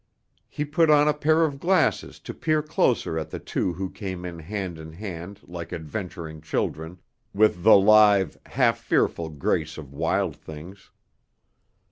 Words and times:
He 0.49 0.65
put 0.65 0.89
on 0.89 1.07
a 1.07 1.13
pair 1.13 1.43
of 1.45 1.59
glasses 1.59 2.17
to 2.21 2.33
peer 2.33 2.63
closer 2.63 3.19
at 3.19 3.29
the 3.29 3.37
two 3.37 3.73
who 3.73 3.91
came 3.91 4.25
in 4.25 4.39
hand 4.39 4.79
in 4.79 4.93
hand 4.93 5.41
like 5.43 5.71
adventuring 5.71 6.41
children, 6.41 6.97
with 7.35 7.61
the 7.61 7.77
lithe, 7.77 8.35
half 8.47 8.79
fearful 8.79 9.29
grace 9.29 9.77
of 9.77 9.93
wild 9.93 10.35
things. 10.35 10.89